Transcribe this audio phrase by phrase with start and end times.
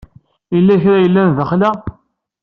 [0.55, 1.71] Yella kra i yellan daxel-a.